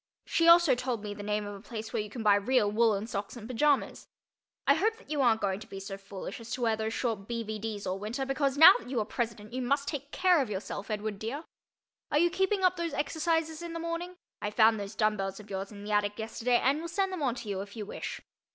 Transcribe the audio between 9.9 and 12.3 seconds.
care of yourself, Edward dear. Are